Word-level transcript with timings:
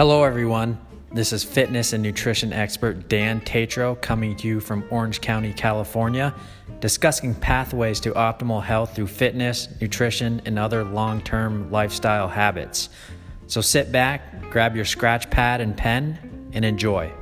Hello, 0.00 0.24
everyone. 0.24 0.80
This 1.12 1.30
is 1.30 1.44
fitness 1.44 1.92
and 1.92 2.02
nutrition 2.02 2.54
expert 2.54 3.10
Dan 3.10 3.38
Tatro 3.42 3.96
coming 3.96 4.34
to 4.36 4.48
you 4.48 4.58
from 4.58 4.82
Orange 4.88 5.20
County, 5.20 5.52
California, 5.52 6.34
discussing 6.80 7.34
pathways 7.34 8.00
to 8.00 8.12
optimal 8.12 8.62
health 8.62 8.96
through 8.96 9.08
fitness, 9.08 9.68
nutrition, 9.78 10.40
and 10.46 10.58
other 10.58 10.84
long 10.84 11.20
term 11.20 11.70
lifestyle 11.70 12.28
habits. 12.28 12.88
So 13.46 13.60
sit 13.60 13.92
back, 13.92 14.50
grab 14.50 14.74
your 14.74 14.86
scratch 14.86 15.28
pad 15.28 15.60
and 15.60 15.76
pen, 15.76 16.48
and 16.54 16.64
enjoy. 16.64 17.12